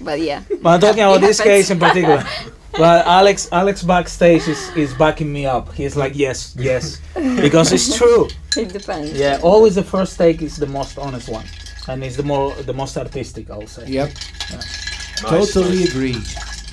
[0.00, 0.42] but yeah.
[0.62, 2.24] But I'm talking about this case in particular.
[2.72, 5.74] But Alex, Alex backstage is, is backing me up.
[5.74, 8.28] He's like, yes, yes, because it's true.
[8.56, 9.12] It depends.
[9.12, 11.44] Yeah, always the first take is the most honest one,
[11.88, 13.50] and it's the more the most artistic.
[13.50, 13.88] I'll say.
[13.88, 14.08] Yep.
[14.52, 15.90] Nice, totally nice.
[15.90, 16.16] agree.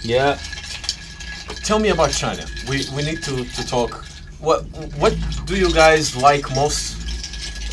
[0.01, 0.39] Yeah.
[1.63, 2.45] Tell me about China.
[2.67, 4.05] We we need to, to talk.
[4.39, 4.63] What
[4.97, 6.95] what do you guys like most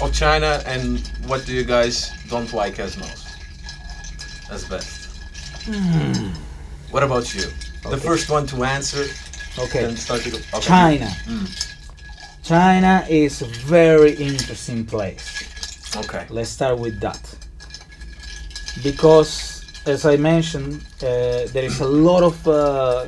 [0.03, 3.27] of China, and what do you guys don't like as most,
[4.51, 5.09] as best?
[6.91, 7.51] What about you?
[7.91, 9.07] The first one to answer.
[9.59, 9.83] Okay.
[9.83, 10.37] Then start to go.
[10.55, 10.67] Okay.
[10.67, 11.07] China.
[11.25, 11.49] Mm.
[12.43, 15.97] China is a very interesting place.
[15.97, 16.27] Okay.
[16.31, 17.21] Let's start with that.
[18.83, 23.07] Because, as I mentioned, uh, there is a lot of uh,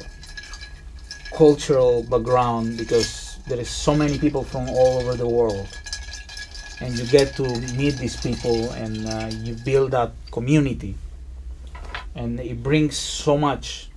[1.38, 5.68] cultural background because there is so many people from all over the world.
[6.80, 7.46] And you get to
[7.78, 10.94] meet these people and uh, you build that community.
[12.14, 13.88] And it brings so much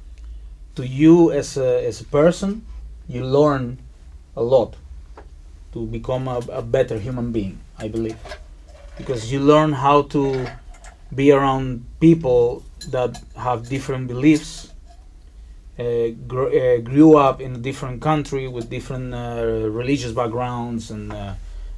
[0.75, 2.63] to you as a, as a person.
[3.10, 3.80] You learn
[4.38, 4.75] a lot
[5.73, 8.17] to become a, a better human being, I believe
[9.01, 10.47] because you learn how to
[11.15, 14.70] be around people that have different beliefs
[16.27, 21.33] gr- uh, grew up in a different country with different uh, religious backgrounds and uh,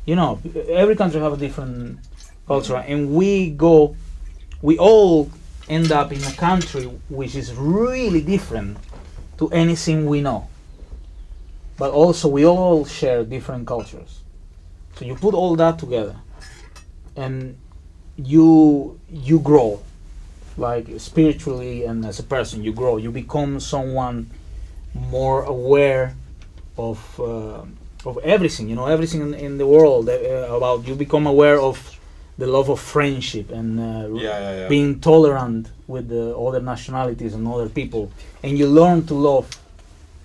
[0.06, 0.40] you know
[0.70, 2.00] every country have a different
[2.48, 2.78] culture.
[2.78, 3.96] And we go
[4.62, 5.30] we all
[5.70, 8.78] end up in a country which is really different
[9.38, 10.48] to anything we know.
[11.78, 14.22] But also we all share different cultures.
[14.96, 16.16] So you put all that together
[17.16, 17.58] and
[18.16, 19.82] you you grow
[20.58, 24.30] like spiritually and as a person you grow you become someone
[24.94, 26.16] more aware
[26.78, 27.64] of uh,
[28.06, 30.14] of everything you know everything in, in the world uh,
[30.56, 31.78] about you become aware of
[32.38, 34.68] the love of friendship and uh, Yeah, yeah, yeah.
[34.68, 38.12] being tolerant with the other nationalities and other people,
[38.42, 39.48] and you learn to love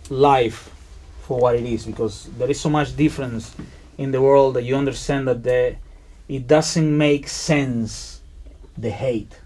[0.08, 0.70] life
[1.22, 3.54] for what it is because there is so much difference
[3.98, 5.76] in the world that you understand that the,
[6.28, 8.22] it doesn't make sense
[8.78, 9.38] the hate.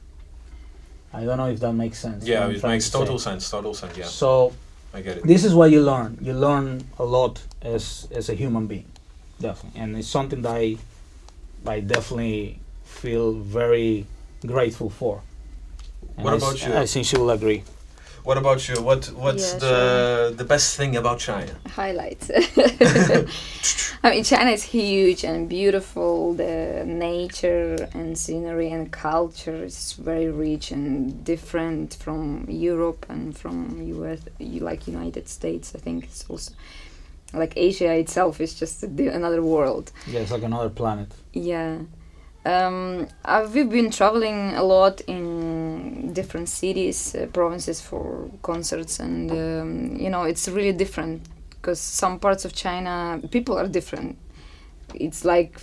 [1.12, 2.26] I don't know if that makes sense.
[2.26, 2.98] yeah, it makes to say.
[2.98, 3.50] total sense.
[3.50, 3.96] Total sense.
[3.98, 4.52] Yeah, So
[4.94, 5.24] I get it.
[5.24, 6.18] this is what you learn.
[6.20, 8.86] You learn a lot as as a human being,
[9.40, 10.76] definitely, and it's something that I,
[11.66, 14.06] I definitely feel very
[14.46, 15.20] grateful for.
[16.16, 16.74] And What I about you?
[16.74, 17.62] I think she will agree.
[18.24, 18.76] What about you?
[18.82, 21.52] What What's Yeah, the the best thing about China?
[21.76, 22.30] highlights.
[24.04, 26.34] I mean, China is huge and beautiful.
[26.34, 33.80] The nature and scenery and culture is very rich and different from Europe and from
[33.94, 35.74] US, you- like United States.
[35.74, 36.52] I think it's also
[37.34, 39.90] like Asia itself is just another world.
[40.06, 41.08] Yeah, it's like another planet.
[41.32, 41.78] Yeah.
[42.44, 49.30] Um, uh, we've been traveling a lot in different cities, uh, provinces for concerts, and
[49.30, 54.18] um, you know it's really different because some parts of China people are different.
[54.94, 55.60] It's like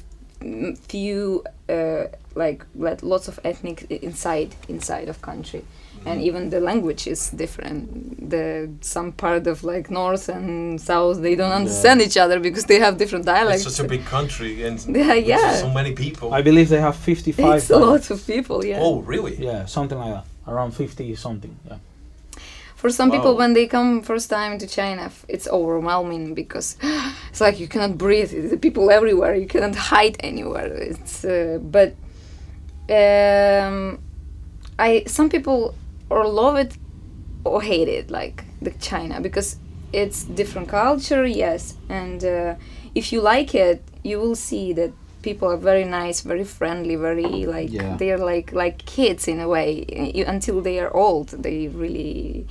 [0.88, 5.66] few, uh, like lots of ethnic inside inside of country,
[6.06, 8.30] and even the language is different.
[8.30, 12.80] The some part of like north and south they don't understand each other because they
[12.80, 13.66] have different dialects.
[13.66, 15.56] It's such a big country and Yeah, yeah.
[15.56, 16.34] so many people.
[16.34, 17.58] I believe they have 55.
[17.58, 18.80] It's a lot of people, yeah.
[18.82, 19.36] Oh, really?
[19.36, 20.26] Yeah, something like that.
[20.48, 21.56] Around 50 something.
[21.68, 21.78] Yeah.
[22.76, 26.78] For some people, when they come first time to China, f- it's overwhelming because
[27.30, 28.32] it's like you cannot breathe.
[28.52, 29.36] The people everywhere.
[29.36, 30.68] You cannot hide anywhere.
[30.68, 31.90] It's uh, but
[32.90, 34.00] um,
[34.80, 35.76] I some people
[36.10, 36.78] or love it
[37.44, 39.58] or hate it, like the China, because
[39.94, 42.56] it's different culture, yes, and uh,
[42.94, 44.92] if you like it, you will see that
[45.22, 47.98] people are very nice, very friendly, very like Yeah.
[47.98, 49.86] they're like like kids in a way.
[50.16, 52.46] You, until they are old, they really.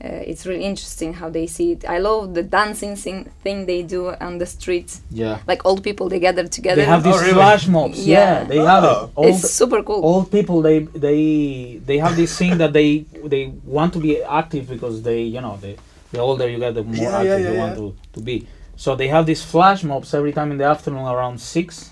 [0.00, 1.84] Uh, it's really interesting how they see it.
[1.88, 5.00] I love the dancing thing, thing they do on the streets.
[5.10, 5.40] Yeah.
[5.48, 6.80] Like old people, they gather together.
[6.82, 8.06] They have these Oh, flash mobs.
[8.06, 8.44] Yeah, Yeah.
[8.44, 8.90] they have Oh.
[9.04, 9.10] it.
[9.16, 10.00] Old, it's super cool.
[10.04, 12.90] old people they they they have this thing that they
[13.24, 15.74] they want to be active because they you know they
[16.12, 18.46] the older you get the more Yeah, active yeah, you yeah, want to, to be
[18.76, 21.90] so they have these flash mobs every time in the afternoon around six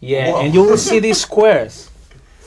[0.00, 0.40] yeah Wow.
[0.42, 1.88] and you will see these squares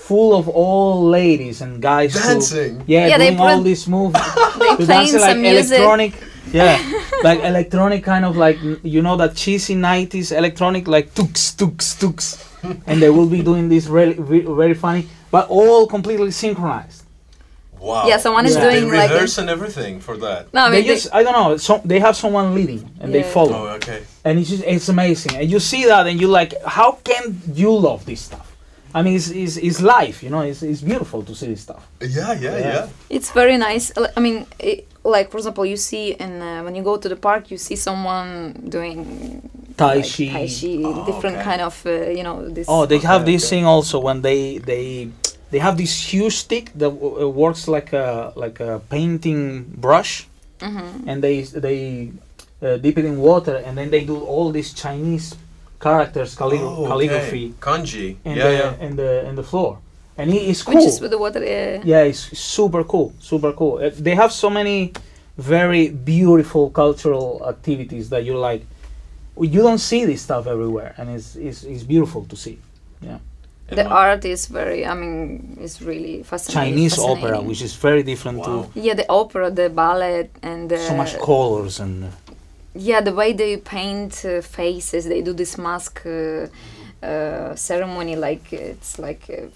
[0.08, 2.84] full of all ladies and guys who- Dancing.
[2.88, 4.13] yeah, Yeah, they doing all put- these moves
[4.60, 5.78] they to playing dancing like some music.
[5.80, 6.13] electronic
[6.54, 6.78] yeah
[7.24, 12.26] like electronic kind of like you know that cheesy 90s electronic like tooks tooks tooks
[12.88, 14.13] and they will be doing this really
[14.63, 17.02] very funny but all completely synchronized
[17.80, 18.08] Wow.
[18.08, 20.52] Yeah, someone is So doing they like a- and everything for that.
[20.54, 23.13] No, I they mean, they- just i don't know so they have someone leading and
[23.13, 24.02] they follow Oh, okay.
[24.26, 27.72] and it's just it's amazing and you see that and you're like how can you
[27.88, 28.48] love this stuff
[28.97, 31.84] i mean it's, it's, it's life you know it's, it's beautiful to see this stuff
[32.01, 32.73] Yeah, yeah, Yeah.
[32.73, 32.88] yeah.
[33.17, 33.86] It's very nice.
[34.17, 34.77] I mean, it,
[35.15, 37.75] like for example, you see and uh, when you go to the park, you see
[37.88, 38.29] someone
[38.77, 38.97] doing
[39.77, 41.45] tai like, chi tai chi, Oh, different okay.
[41.49, 42.67] kind of uh, you know this.
[42.73, 43.49] Oh, they have Okay, this okay.
[43.55, 44.84] thing also when they they
[45.51, 49.41] they have this huge stick that w- uh, works like a like a painting
[49.86, 50.12] brush,
[50.60, 51.08] Mhm.
[51.10, 51.79] and they they
[52.65, 55.27] uh, dip it in water, and then they do all these Chinese
[55.89, 56.88] characters callig- Oh, okay.
[56.91, 58.08] calligraphy Kanji.
[58.30, 58.86] in yeah, the yeah.
[58.86, 59.71] in the in the floor,
[60.19, 60.76] and it is cool.
[60.76, 61.41] Which is with the water.
[61.43, 63.74] Uh, yeah, it's super cool, super cool.
[63.78, 64.78] Uh, they have so many
[65.38, 68.62] very beautiful cultural activities that you're like,
[69.56, 72.58] you don't see this stuff everywhere, and it's it's, it's beautiful to see.
[73.69, 74.82] And the what- art is very.
[74.86, 76.74] I mean, it's really fascinating.
[76.74, 78.69] Chinese opera, which is very different Wow.
[78.76, 81.95] Yeah, the opera, the ballet, and the, so much colors and
[82.76, 86.48] yeah, the way they paint uh, faces, they do this mask uh,
[87.06, 89.48] uh, ceremony, like it's like uh,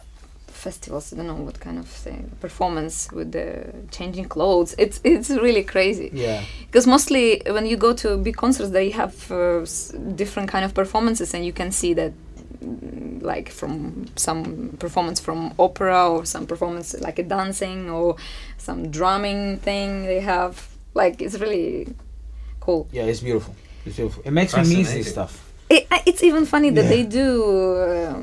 [0.48, 1.14] festivals.
[1.14, 4.76] I don't know what kind of thing, performance with the changing clothes.
[4.78, 9.32] It's it's really crazy yeah, because mostly when you go to big concerts, they have
[9.32, 12.14] uh, s- different kind of performances, and you can see that.
[13.22, 18.16] Like from some performance from opera or some performance like a dancing or
[18.58, 21.88] some drumming thing they have like it's really
[22.60, 23.54] cool yeah, it's beautiful.
[23.86, 24.22] It's beautiful.
[24.26, 25.34] It makes me miss this stuff.
[25.70, 26.90] it, it's even funny that Yeah.
[26.96, 27.28] they do
[27.76, 28.22] uh,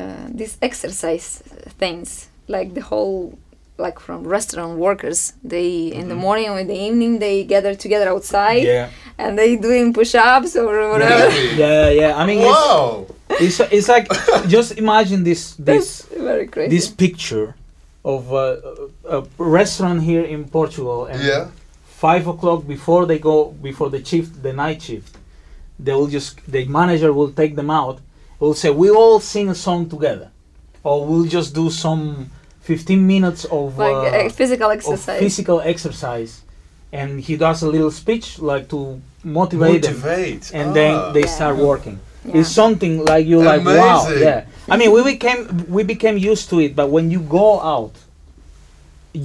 [0.00, 1.42] uh, these exercise
[1.78, 3.38] things like the whole
[3.78, 8.08] like from restaurant workers they in the morning or in the evening they gather together
[8.10, 11.56] outside Yeah, and they doing push-ups or whatever Really?
[11.56, 12.12] yeah, yeah.
[12.22, 13.06] I mean, Wow.
[13.40, 14.06] it's, it's it's like
[14.56, 15.86] just imagine this this
[16.28, 17.54] very crazy this picture
[18.04, 18.38] of uh,
[19.08, 21.48] a, a restaurant here in Portugal, and Yeah.
[22.04, 23.36] Five o'clock before they go
[23.68, 25.12] before the shift, the night shift,
[25.84, 27.96] they will just the manager will take them out,
[28.40, 30.28] we'll say we all sing a song together,
[30.88, 32.04] or we'll just do some
[32.62, 35.20] 15 minutes of, Like uh, physical of exercise.
[35.24, 36.32] physical exercise,
[36.92, 38.78] and he does a little speech like to
[39.22, 40.44] motivate, them, Motivate.
[40.58, 40.78] and Ah.
[40.78, 41.36] then they Yeah.
[41.38, 41.96] start working.
[42.24, 42.38] Yeah.
[42.38, 44.40] It's something like you like wow, yeah.
[44.72, 45.40] I mean, we became
[45.76, 47.94] we became used to it, but when you go out,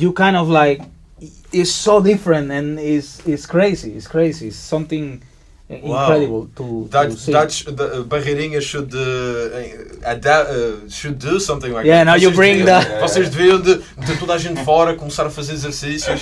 [0.02, 0.82] you kind of like
[1.62, 3.92] it's so different and it's it's crazy.
[3.98, 4.48] It's crazy.
[4.48, 5.06] It's something
[5.70, 6.02] uh, Wow.
[6.02, 7.32] incredible to, That to see.
[7.32, 12.06] Dutch the uh, Barreirinha should uh, adapt, uh, should do something like Yeah, that.
[12.12, 13.74] now you Vocês bring deviam- the- Vocês deviam de,
[14.06, 16.22] de toda a gente fora começar a fazer exercícios.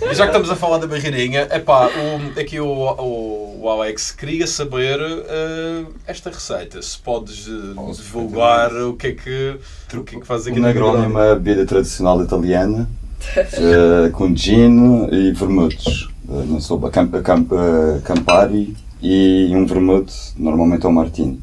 [0.00, 4.12] E já que estamos a falar da Barreirinha, epá, o, aqui o, o, o Alex
[4.12, 6.80] queria saber uh, esta receita.
[6.80, 9.56] Se podes uh, divulgar o que é que,
[9.94, 12.88] o que, é que fazes aqui O na Negroni é uma bebida tradicional italiana
[13.36, 16.08] eh, com gin e vermutos.
[16.28, 21.40] Eh, não sou a Camp, Camp, a Campari e um vermute, normalmente é o Martini.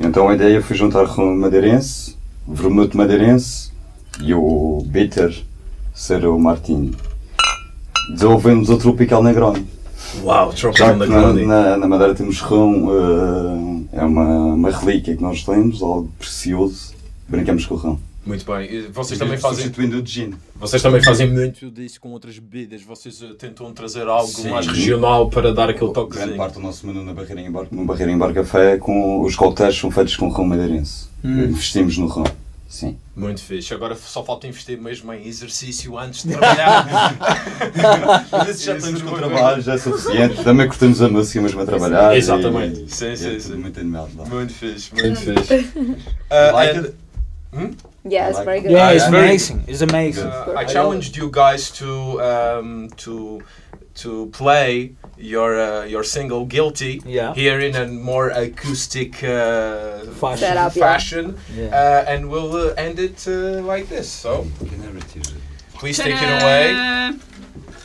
[0.00, 3.70] Então a ideia foi juntar rum madeirense, vermute madeirense
[4.20, 5.34] e o bitter
[5.92, 6.92] ser o Martini.
[8.10, 9.66] Desenvolvemos o Tropical Negroni.
[10.22, 11.46] Uau, Tropical que na, Negroni.
[11.46, 12.90] na, na Madeira temos rum,
[13.92, 16.92] eh, é uma, uma relíquia que nós temos, algo precioso.
[17.28, 17.98] Brincamos com o rum.
[18.26, 18.88] Muito bem.
[18.90, 20.32] Vocês também fazem Substituindo o gin.
[20.56, 22.82] Vocês também fazem muito disso com outras bebidas.
[22.82, 24.48] Vocês eh, tentam trazer algo Sim.
[24.48, 26.36] mais regional para dar aquele Grande toquezinho.
[26.36, 29.90] parte do nosso menu na Barreirinha Bar, no Barreirinha Bar Café, com os coquetéis são
[29.90, 31.08] feitos com rum madeirense.
[31.22, 31.44] Hum.
[31.44, 32.24] Investimos no rum.
[32.66, 32.96] Sim.
[33.14, 33.72] Muito fixe.
[33.74, 37.14] Agora só falta investir mesmo em exercício antes de trabalhar.
[38.32, 40.42] Mas já estamos com trabalho, já é suficiente.
[40.42, 42.16] Também curtemos a música mesmo a trabalhar.
[42.16, 42.84] Exatamente.
[42.84, 43.54] E, Sim, e sim, é sim.
[43.54, 44.24] muito animado lá.
[44.24, 45.54] muito fixe, muito fixe.
[45.54, 46.82] Uh, Like and,
[47.62, 47.76] it?
[48.04, 48.70] Yeah, it's very good.
[48.72, 49.18] yeah, Ah, it's yeah.
[49.18, 49.64] Amazing.
[49.66, 50.26] It's amazing.
[50.26, 53.40] uh, I challenged you guys to um, to
[54.02, 57.34] to play your uh, your single "Guilty" Yeah.
[57.34, 60.38] here in a more acoustic uh, Fashion.
[60.38, 61.68] Setup, fashion, Yeah.
[61.72, 64.08] uh, and we'll uh, end it uh, like this.
[64.08, 65.78] So Can I retire it?
[65.78, 66.72] please take it away.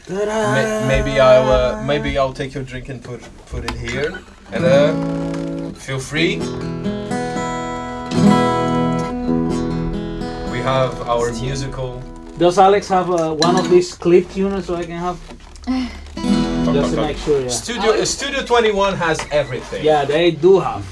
[0.09, 4.19] Ma- maybe I'll uh, maybe I'll take your drink and put put it here,
[4.51, 6.39] and uh, feel free.
[10.69, 11.99] Have our musical.
[12.37, 15.17] Does Alex have uh, one of these clip tuners so I can have?
[16.75, 17.49] Just to make sure, yeah.
[17.49, 19.83] Studio uh, Studio 21 has everything.
[19.83, 20.83] Yeah, they do have.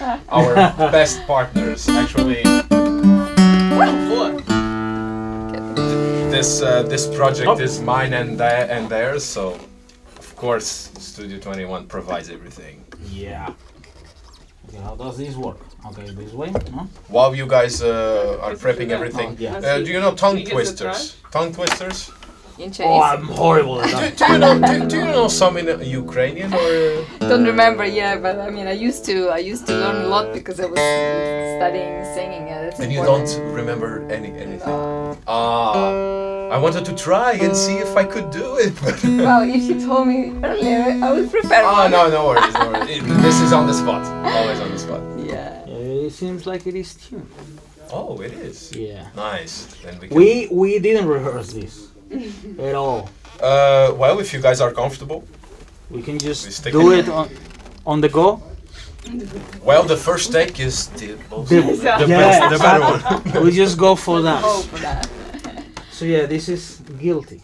[0.28, 0.54] Our
[0.94, 2.42] best partners actually.
[6.30, 7.58] This uh, this project Oh.
[7.58, 9.58] is mine and their and theirs, so
[10.22, 12.84] of course Studio 21 provides everything.
[13.10, 13.54] Yeah.
[14.68, 15.58] Okay, how does this work?
[15.86, 16.50] Okay, this way.
[16.72, 16.88] No?
[17.08, 19.56] While you guys uh, are prepping everything, Oh, yeah.
[19.56, 21.16] uh, do you know tongue you give us a twisters?
[21.30, 22.10] Tongue twisters?
[22.80, 24.16] Oh, I'm horrible at Do, that.
[24.16, 26.58] do you know do, do you know some in uh, Ukrainian or?
[26.58, 30.08] uh, Don't remember, yeah, but I mean, I used to, I used to learn a
[30.08, 30.80] lot because I was
[31.60, 32.48] studying singing.
[32.48, 34.72] Yeah, that's And you don't remember any anything.
[34.72, 35.18] No.
[35.28, 38.72] Ah, I wanted to try and see if I could do it.
[38.82, 42.70] but- Well, if you told me earlier, I would prepare Oh, no, no worries, no
[42.70, 42.90] worries.
[42.96, 44.02] It- this is on the spot.
[44.34, 45.00] Always on the spot.
[45.18, 45.64] Yeah.
[45.66, 47.28] Yeah, it seems like it is tuned.
[47.92, 48.72] Oh, it is.
[48.74, 49.06] Yeah.
[49.16, 49.66] Nice.
[49.82, 50.16] Then we can.
[50.16, 51.74] We we didn't rehearse this
[52.68, 53.08] at all.
[53.40, 55.20] Uh, well, if you guys are comfortable.
[55.90, 57.28] We can We just stick do it- it on
[57.86, 58.42] on the go.
[59.62, 62.82] Well, the first take is the most, The, the, yeah, best, the better
[63.34, 63.44] one.
[63.44, 64.42] we just go for that.
[64.44, 65.06] Oh, for that.
[65.96, 67.40] So yeah, this is guilty.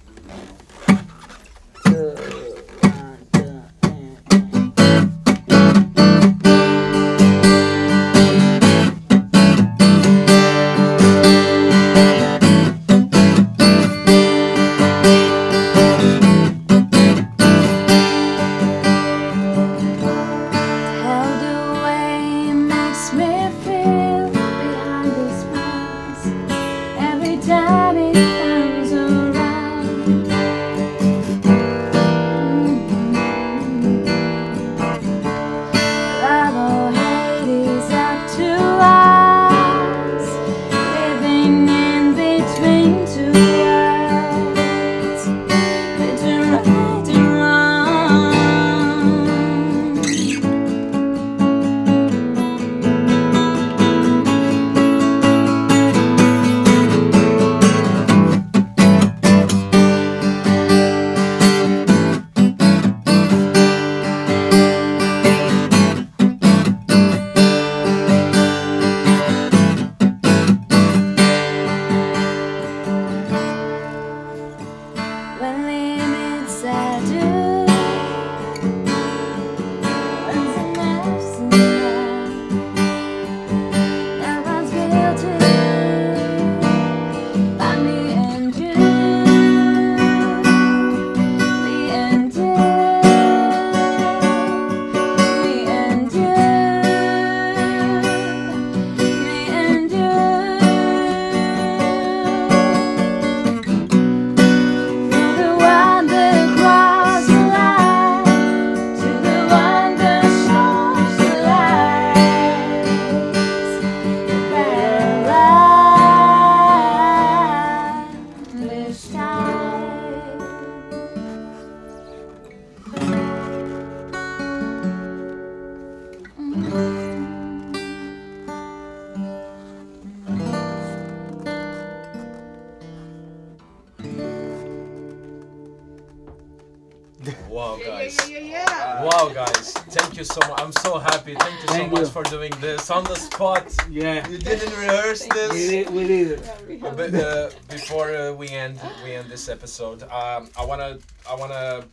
[149.43, 150.03] This episode.
[150.05, 151.85] Um, I wanna, I wanna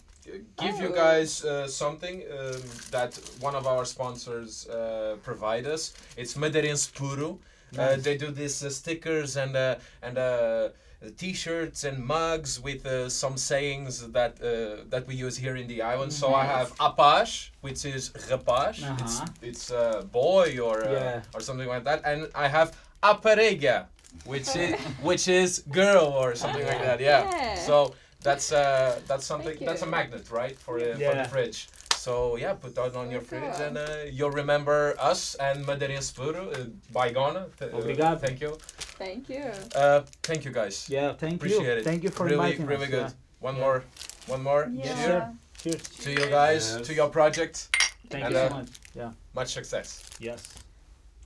[0.57, 0.95] give you Oh.
[1.05, 5.93] guys uh, something um, that one of our sponsors uh, provide us.
[6.17, 7.39] It's Madeirense Puro.
[7.77, 10.69] Uh, they do these uh, stickers and uh, and uh,
[11.17, 15.81] t-shirts and mugs with uh, some sayings that uh, that we use here in the
[15.81, 16.11] island.
[16.13, 18.75] So I have apaz, which is rapaz.
[19.01, 19.49] It's Uh-huh.
[19.49, 19.85] it's a
[20.21, 21.21] boy or uh, Yeah.
[21.35, 21.99] or something like that.
[22.09, 22.69] And I have
[23.03, 23.85] aparelha,
[24.25, 26.99] which is which is girl or something like that.
[26.99, 27.29] Yeah.
[27.31, 27.55] Yeah.
[27.55, 30.57] So that's uh that's something that's a magnet, right?
[30.59, 31.67] For uh, for the fridge.
[31.95, 33.65] So yeah, put that on your fridge cool.
[33.65, 37.47] and uh, you'll remember us and Madeirense Puro uh, by Ghana.
[37.59, 38.17] Th- uh, Obrigado.
[38.19, 38.57] thank you.
[38.97, 39.43] Thank you.
[39.75, 40.87] Uh, thank you guys.
[40.89, 41.61] Yeah, thank Appreciate you.
[41.61, 41.83] Appreciate it.
[41.83, 42.89] Thank you for really, inviting really us.
[42.91, 43.09] good.
[43.11, 43.47] Yeah.
[43.47, 43.61] One Yeah.
[43.65, 43.83] more,
[44.27, 44.69] one more.
[44.71, 44.83] Yeah.
[44.83, 45.33] Cheers Sure.
[45.61, 45.83] Cheers.
[46.03, 46.87] to you guys, Yes.
[46.87, 47.67] to your project.
[48.09, 48.69] Thank And, you uh, so much.
[48.95, 49.11] Yeah.
[49.35, 50.03] Much success.
[50.19, 50.41] Yes.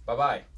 [0.08, 0.53] Bye bye.